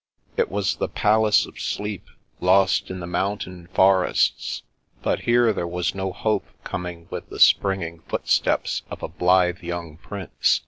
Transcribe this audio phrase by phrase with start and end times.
[0.35, 2.07] It was the Palace of Sleep,
[2.39, 4.63] lost in the mountain forests,
[5.03, 9.97] but here there was no hope coming with the springing footsteps of a blithe young
[9.97, 10.59] prince.